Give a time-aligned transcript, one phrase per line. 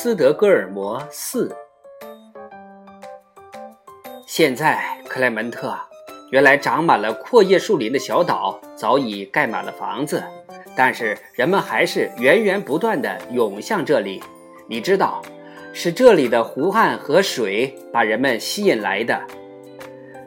[0.00, 1.52] 斯德哥尔摩四。
[4.28, 5.76] 现在，克莱门特
[6.30, 10.22] 原来长满了阔叶树林的小岛早已盖满了房子，
[10.76, 14.22] 但是人们还是源源不断的涌向这里。
[14.68, 15.20] 你知道，
[15.72, 19.20] 是这里的湖岸和水把人们吸引来的。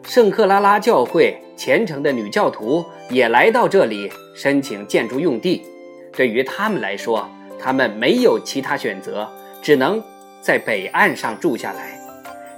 [0.03, 5.65] 圣克拉拉教会虔诚的女教徒也来到这里申请建筑用地。
[6.11, 7.25] 对于他们来说，
[7.57, 9.31] 他们没有其他选择，
[9.61, 10.03] 只能
[10.41, 11.99] 在北岸上住下来，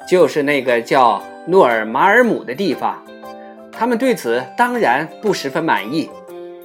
[0.08, 3.04] 就是那个叫诺尔马尔姆的地方。
[3.72, 6.10] 他们对此当然不十分满意，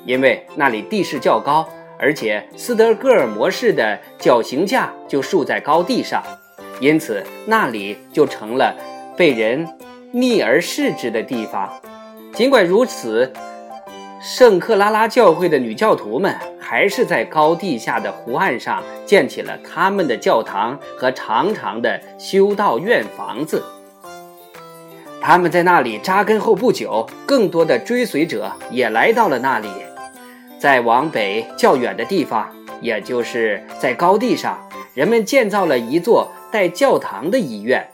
[0.05, 6.23] 因为那里地势较高，而且斯德哥尔摩式的绞刑架就竖在高地上，
[6.81, 8.77] 因此那里就成了
[9.17, 9.67] 被人
[10.13, 11.69] 逆而视之的地方。
[12.35, 13.33] 尽管如此，
[14.21, 16.37] 圣克拉拉教会的女教徒们。
[16.71, 23.65] 还是在高地下的湖岸上建起了他们的教堂和长长的修道院房子。
[25.19, 29.71] 他们在那里扎根后不久，更多的追随者也来到了那里。
[30.59, 34.59] 再往北较远的地方，也就是在高地上，
[34.93, 37.89] 人们建造了一座带教堂的医院，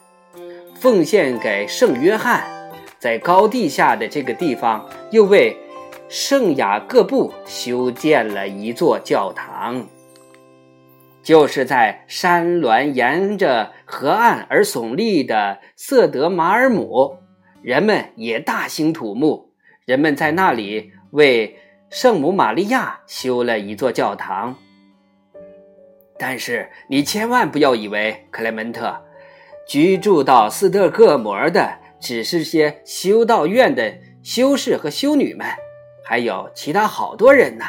[0.74, 2.42] 奉献给圣约翰。
[2.98, 5.56] 在高地下的这个地方，又为。
[6.08, 9.86] 圣雅各布修建了一座教堂，
[11.22, 17.16] 就是在山峦沿着河岸而耸立的瑟德马尔姆，
[17.62, 19.50] 人们也大兴土木。
[19.86, 21.58] 人们在那里为
[21.90, 24.56] 圣母玛利亚修了一座教堂。
[26.18, 29.02] 但是你千万不要以为克莱门特
[29.66, 35.46] 居住到斯德哥尔摩的只是些修道院的修士和修女们。
[36.06, 37.64] 还有其他好多人呢，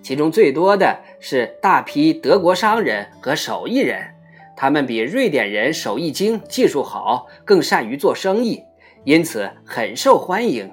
[0.00, 4.14] 其中最多的是大批德国商人和手艺人，
[4.56, 8.62] 他们比瑞典人手艺精、技术好，更善于做生意，
[9.04, 10.72] 因此很受欢迎。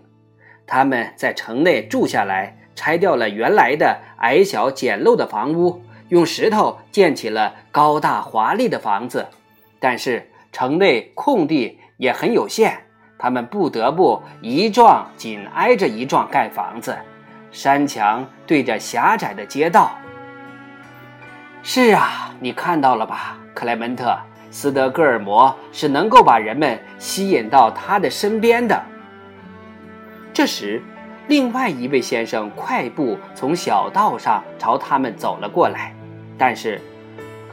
[0.67, 9.25] 他们在城内住下来，拆掉了原来的矮小简陋的房屋，用石头建起了高大华丽的房子。
[9.79, 12.86] 但是城内空地也很有限。
[13.17, 16.95] 他们不得不一幢紧挨着一幢盖房子，
[17.51, 19.91] 山墙对着狭窄的街道。
[21.63, 24.15] 是啊，你看到了吧，克莱门特，
[24.51, 28.81] 斯德哥尔摩是能够把人们吸引到他的身边的。
[30.31, 30.81] 这时，
[31.27, 35.93] 另外一位先生快步从小道上朝他们走了过来，
[36.37, 36.79] 但是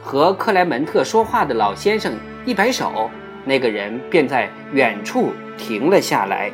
[0.01, 2.13] 和克莱门特说话的老先生
[2.45, 3.09] 一摆手。
[3.45, 6.51] 那个人便在远处停了下来。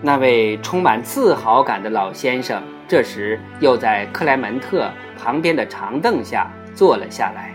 [0.00, 7.54] 那位充满自豪感的老先生这时又在克莱门特旁边的长凳下坐了下来。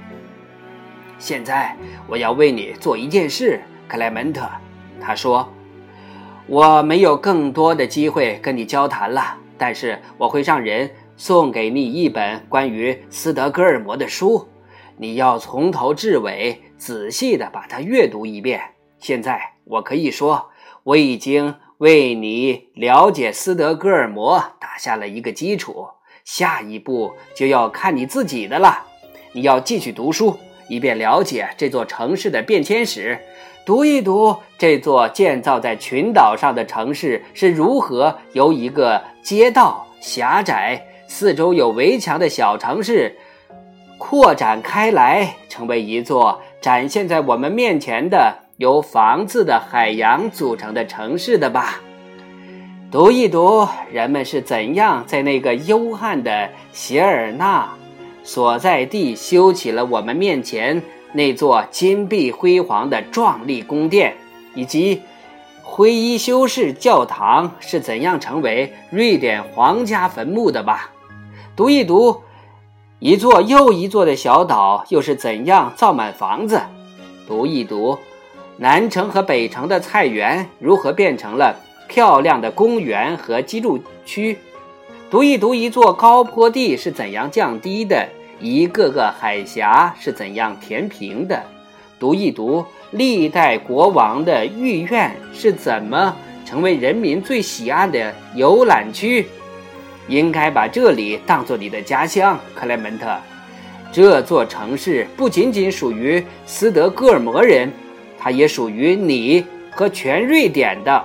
[1.17, 1.75] 现在
[2.07, 4.47] 我要为你做一件事，克莱门特，
[5.01, 5.51] 他说
[6.45, 14.47] ：“我没有更多的机会跟你交谈了，但是我会让人送给你一本关于斯德哥尔摩的书。”
[14.97, 18.61] 你要从头至尾仔细的把它阅读一遍。
[18.99, 20.49] 现在我可以说，
[20.83, 25.87] 我已经为你了解斯德哥尔摩打下了一个基础。
[26.23, 28.83] 下一步就要看你自己的了。
[29.33, 30.39] 你要继续读书，
[30.69, 33.19] 以便了解这座城市的变迁史，
[33.65, 43.15] 读一读这座建造在群岛上的城市是如何由一个街道狭窄、四周有围墙的小城市。
[43.97, 51.81] 扩展开来，成为一座展现在我们面前的由房子的海洋组成的城市的吧。
[52.91, 57.69] 读一读，人们是怎样在那个幽暗的谢尔纳
[58.23, 60.81] 所在地修起了我们面前
[61.13, 64.15] 那座金碧辉煌的壮丽宫殿，
[64.53, 65.01] 以及
[65.63, 70.91] 灰衣修士教堂是怎样成为瑞典皇家坟墓的吧。
[71.55, 72.21] 读一读。
[73.05, 76.59] 一座又一座的小岛又是怎样造满房子？
[77.27, 77.99] 读一读，
[78.57, 81.55] 南城和北城的菜园如何变成了
[81.87, 84.39] 漂亮的公园和居住区？
[85.11, 88.09] 读一读，一座高坡地是怎样降低的？
[88.39, 91.43] 一个个海峡是怎样填平的？
[91.99, 99.27] 读一读，历代国王的御苑是怎么成为人民最喜爱的游览区？
[100.07, 103.15] 应该把这里当做你的家乡，克莱门特。
[103.91, 107.71] 这座城市不仅仅属于斯德哥尔摩人，
[108.19, 111.03] 它也属于你和全瑞典的。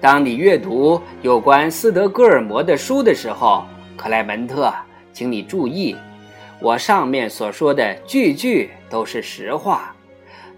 [0.00, 3.66] 当你阅读有关斯德哥尔摩的书的时候，
[3.98, 4.72] 克莱门特，
[5.12, 5.94] 请你注意，
[6.58, 9.94] 我上面所说的句句都是实话。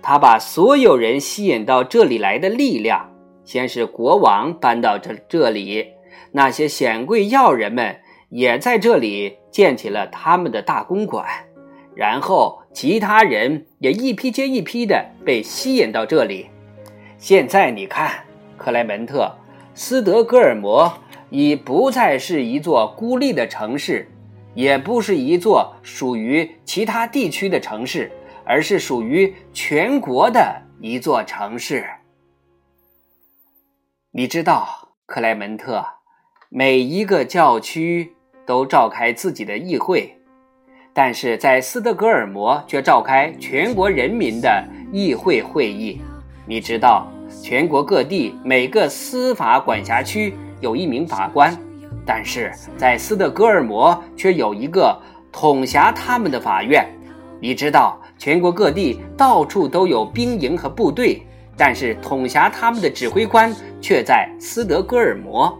[0.01, 3.11] 他把所有人吸引到这里来的力量，
[3.45, 5.87] 先是国王搬到这这里，
[6.31, 11.27] 那些显贵要人们也在这里建起了他们的大公馆，
[11.95, 16.49] 然后其他人也一批接一批的被吸引到这里。
[17.19, 18.25] 现在你看，
[18.57, 19.31] 克莱门特，
[19.75, 20.93] 斯德哥尔摩
[21.31, 24.09] 已不再是一座孤立的城市，
[24.55, 28.11] 也不是一座属于其他地区的城市。
[28.45, 31.87] 而是属于全国的一座城市。
[34.11, 35.87] 你知道，克莱门特，
[36.55, 38.13] 每一个教区
[38.45, 40.15] 都召开自己的议会，
[40.93, 44.63] 但是在斯德哥尔摩却召开全国人民的
[44.93, 45.99] 议会会议。
[46.45, 47.11] 你知道，
[47.43, 51.57] 全国各地每个司法管辖区有一名法官，
[52.05, 54.95] 但是在斯德哥尔摩却有一个
[55.33, 56.87] 统辖他们的法院。
[57.41, 57.99] 你知道。
[58.19, 61.23] 全国各地到处都有兵营和部队，
[61.57, 65.59] 但是统辖他们的指挥官却在斯德哥尔摩。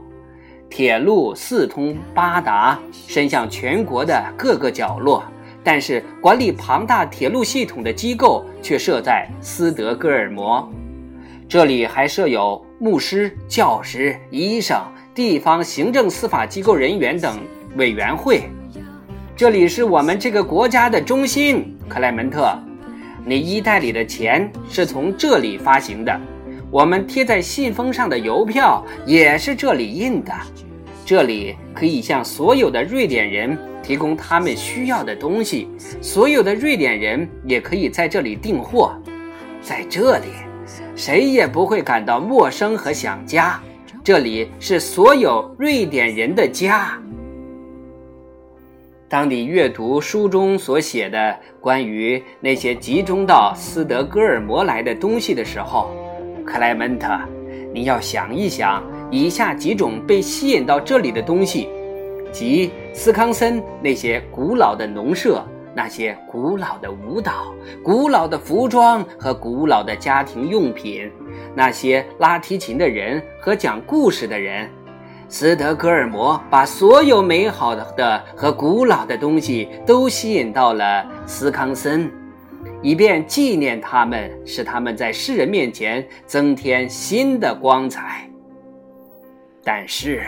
[0.73, 5.23] 铁路四通八达，伸向全国的各个角落，
[5.63, 10.67] 但是管理庞大铁路系统的机构却设在斯德哥尔摩。
[11.47, 14.81] 这里还设有牧师、教师、医生、
[15.15, 17.39] 地方行政、司法机构人员等
[17.77, 18.45] 委员会。
[19.37, 21.77] 这里是我们这个国家的中心。
[21.87, 22.51] 克莱门特，
[23.27, 26.19] 你衣袋里的钱是从这里发行的，
[26.73, 30.33] 我们贴在信封上的邮票也是这里印的。
[31.05, 35.69] 这里可以向所有的瑞典人提供他们需要的东西，
[36.01, 38.95] 所有的瑞典人也可以在这里订货。
[39.61, 40.29] 在这里，
[40.97, 43.61] 谁也不会感到陌生和想家。
[44.03, 46.99] 这里是所有瑞典人的家。
[49.11, 55.95] 当你阅读书中所写的关于那些集中到斯德哥尔摩来的东西的时候，
[56.45, 57.09] 克莱门特，
[57.73, 61.69] 你要想一想以下几种被吸引到这里的东西：
[62.33, 65.45] 即斯康森那些古老的农舍、
[65.75, 71.11] 那些古老的舞蹈、古老的服装和古老的家庭用品、
[71.55, 74.69] 那些拉提琴的人和讲故事的人。
[75.29, 82.11] 斯德哥尔摩把所有美好的和古老的东西都吸引到了斯康森，
[82.83, 88.29] 以便纪念他们，使他们在世人面前增添新的光彩。
[89.65, 90.27] 但是，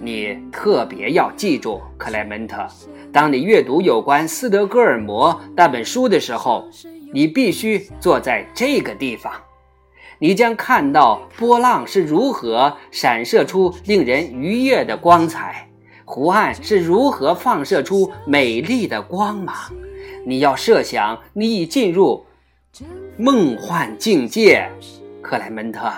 [0.00, 2.64] 你特别要记住，克莱门特，
[3.12, 6.68] 当你阅读有关斯德哥尔摩那本书的时候，
[7.12, 9.32] 你必须坐在这个地方。
[10.20, 15.68] 你将看到波浪是如何闪射出令人愉悦的光彩，
[16.04, 19.56] 湖岸是如何放射出美丽的光芒。
[20.24, 22.26] 你要设想你已进入
[23.16, 24.70] 梦幻境界，
[25.22, 25.90] 克莱门特。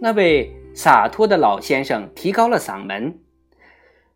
[0.00, 3.20] 那位洒脱的老先生提高了嗓门，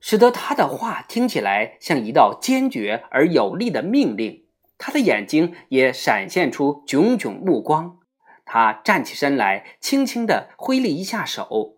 [0.00, 4.44] 使得他的话听起来像一道坚决而有力的命令。
[4.76, 7.98] 他的眼睛也闪现出炯炯目光。
[8.44, 11.76] 他站起身来，轻轻地挥了一下手，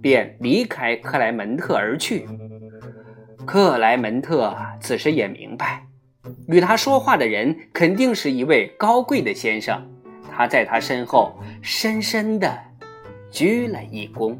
[0.00, 2.28] 便离开克莱门特而去。
[3.46, 5.86] 克莱门特此时也明白，
[6.48, 9.80] 与他说话的人肯定是一位高贵的先生。
[10.30, 12.58] 他在他身后深深地
[13.30, 14.36] 鞠了一躬。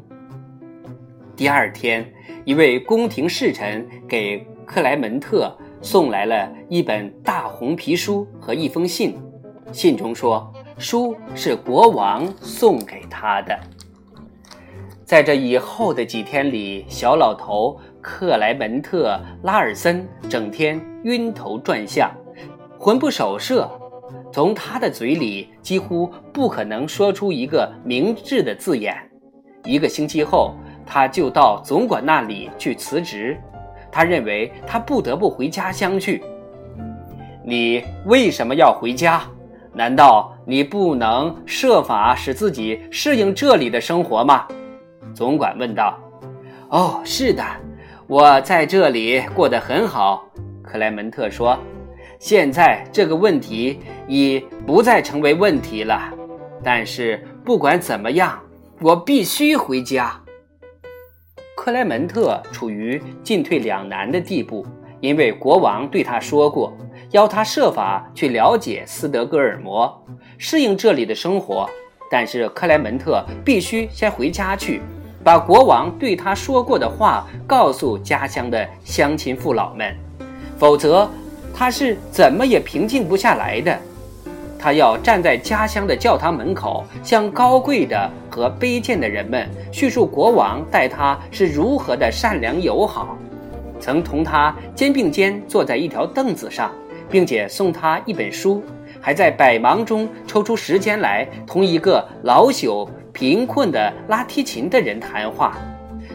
[1.35, 2.05] 第二天，
[2.45, 9.17] 一位宫廷侍臣给克莱门特送来了一本大红皮书和一封信，
[9.71, 10.51] 信中说。
[10.79, 13.57] 书是国王送给他的。
[15.05, 22.09] 在这以后的几天里，小老头克莱门特·拉尔森整天晕头转向，
[22.77, 23.69] 魂不守舍。
[24.31, 28.95] 从他的嘴里几乎不可能说出一个明智的字眼。
[29.63, 30.55] 一个星期后，
[30.85, 33.37] 他就到总管那里去辞职。
[33.91, 36.23] 他认为他不得不回家乡去。
[37.45, 39.21] 你为什么要回家？
[39.71, 44.47] 难道你不能设法使自己适应这里的生活吗？
[45.13, 45.97] 总管问道。
[46.69, 47.43] “哦，是的，
[48.07, 50.25] 我在这里过得很好。”
[50.73, 51.55] 克莱门特说。
[52.17, 56.11] “现在这个问题已不再成为问题了。
[56.63, 58.41] 但是不管怎么样，
[58.81, 60.19] 我必须回家。”
[61.55, 64.65] 克莱门特处于进退两难的地步，
[64.99, 66.75] 因为国王对他说过。
[67.11, 70.03] 要他设法去了解斯德哥尔摩，
[70.39, 71.69] 适应这里的生活，
[72.09, 74.81] 但是克莱门特必须先回家去，
[75.23, 79.95] 把国王对他说过的话告诉家乡的乡亲父老们，
[80.57, 81.09] 否则
[81.53, 83.77] 他是怎么也平静不下来的。
[84.57, 93.17] 他要站在家乡的教堂门口，向高贵的和卑贱的人们叙述国王待他是如何的善良友好，
[93.77, 96.71] 曾同他肩并肩坐在一条凳子上，
[97.09, 98.63] 并且送他一本书，
[99.01, 105.57] 还在百忙中抽出时间来同一个老朽贫困的拉提琴的人谈话，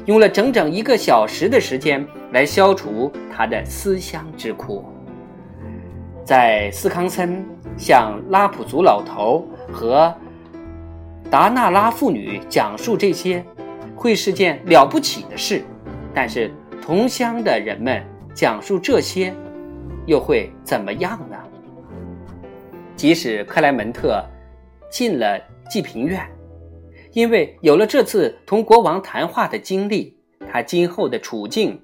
[0.07, 4.85] 用了整整一个小时的时间来消除他的思乡之苦。
[6.25, 7.45] 在斯康森
[7.77, 10.15] 向拉普族老头和
[11.31, 13.45] 达纳拉妇女讲述这些，
[13.97, 15.63] 会是件了不起的事；
[16.15, 16.51] 但是
[16.83, 18.05] 同乡的人们
[18.35, 19.35] 讲述这些，
[20.07, 21.37] 又会怎么样呢？
[22.95, 24.23] 即使克莱门特
[24.91, 25.39] 进了
[25.71, 26.27] 济贫院，
[27.13, 30.17] 因为有了这次同国王谈话的经历，
[30.51, 31.81] 他今后的处境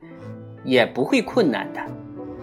[0.65, 1.81] 也不会困难的。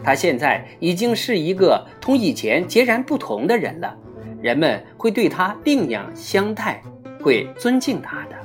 [0.03, 3.95] 他现在已经是一个同以前截然不同的人了，
[4.41, 6.81] 人们会对他另样相待，
[7.21, 8.35] 会尊敬他的。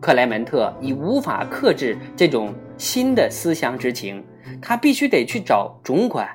[0.00, 4.24] 克莱门特已无法克制这种新的思乡之情，
[4.62, 6.28] 他必须得去找总管，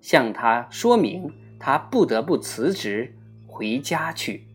[0.00, 3.14] 向他说明他不得不辞职
[3.46, 4.46] 回家去。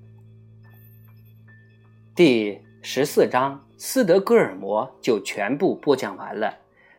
[2.16, 6.52] 第十四章斯德哥尔摩就全部播讲完了，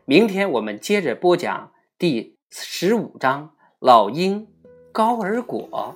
[0.09, 1.71] 明天我们接着播讲。
[1.99, 4.47] 第十五章，老鹰
[4.91, 5.93] 高尔果。